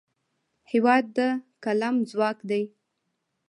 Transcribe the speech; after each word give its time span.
هېواد 0.71 1.05
د 1.17 1.19
قلم 1.63 1.95
ځواک 2.11 2.37
دی. 2.49 2.63